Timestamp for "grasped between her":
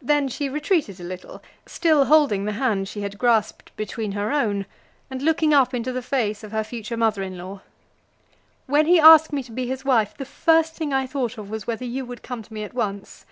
3.18-4.32